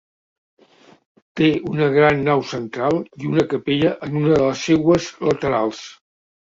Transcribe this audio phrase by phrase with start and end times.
[1.41, 5.89] Té una gran nau central i una capella en una de les seues laterals.